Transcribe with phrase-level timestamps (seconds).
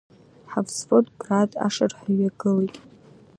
[0.51, 2.75] Ҳавзвод Град ашырҳәа иҩагылт.